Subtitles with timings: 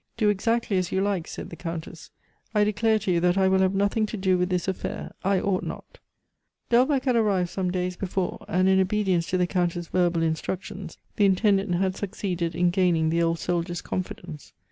[0.17, 2.09] "Do exactly as you like," said the Countess.
[2.55, 5.11] "I declare to you that I will have nothing to do with this affair.
[5.23, 5.99] I ought not."
[6.71, 11.25] Delbecq had arrived some days before, and in obedience to the Countess' verbal instructions, the
[11.25, 14.53] intendant had succeeded in gaining the old soldier's confidence.